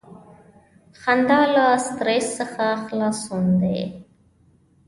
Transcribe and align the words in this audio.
•خندا 1.01 1.39
له 1.55 1.65
سټریس 1.85 2.27
څخه 2.39 2.65
خلاصون 2.85 3.45
دی. 3.61 3.79